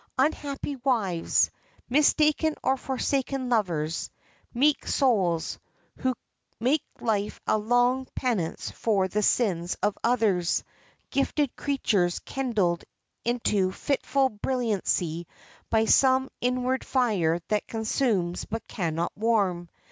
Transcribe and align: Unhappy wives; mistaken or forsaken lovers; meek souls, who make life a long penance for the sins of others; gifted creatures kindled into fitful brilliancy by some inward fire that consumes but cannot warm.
Unhappy 0.17 0.77
wives; 0.77 1.51
mistaken 1.87 2.55
or 2.63 2.75
forsaken 2.75 3.49
lovers; 3.49 4.09
meek 4.51 4.87
souls, 4.87 5.59
who 5.97 6.15
make 6.59 6.81
life 6.99 7.39
a 7.45 7.55
long 7.55 8.07
penance 8.15 8.71
for 8.71 9.07
the 9.07 9.21
sins 9.21 9.77
of 9.83 9.95
others; 10.03 10.63
gifted 11.11 11.55
creatures 11.55 12.17
kindled 12.17 12.83
into 13.25 13.71
fitful 13.71 14.29
brilliancy 14.29 15.27
by 15.69 15.85
some 15.85 16.31
inward 16.41 16.83
fire 16.83 17.39
that 17.49 17.67
consumes 17.67 18.43
but 18.45 18.67
cannot 18.67 19.11
warm. 19.15 19.69